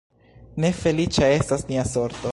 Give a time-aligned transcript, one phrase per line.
[0.63, 2.29] Ne feliĉa estas nia sorto!